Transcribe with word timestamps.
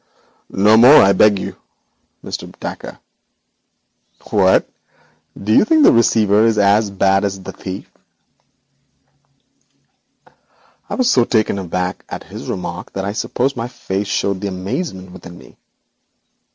'No 0.49 0.77
more, 0.77 1.03
I 1.03 1.13
beg 1.13 1.33
of 1.33 1.45
you, 1.45 1.55
Mr. 2.25 2.51
Dacre.' 2.59 2.97
'What, 4.31 4.67
do 5.39 5.53
you 5.53 5.63
think 5.63 5.83
the 5.83 5.91
receiver 5.91 6.43
is 6.47 6.57
as 6.57 6.89
bad 6.89 7.23
as 7.23 7.39
the 7.43 7.51
thief?' 7.51 7.91
I 10.89 10.95
was 10.95 11.07
so 11.07 11.23
taken 11.23 11.59
aback 11.59 12.03
by 12.09 12.17
this 12.17 12.47
remark 12.47 12.93
that 12.93 13.05
I 13.05 13.13
suppose 13.13 13.55
my 13.55 13.67
face 13.67 14.07
showed 14.07 14.41
the 14.41 14.47
amazement 14.47 15.11
within 15.11 15.37
me. 15.37 15.55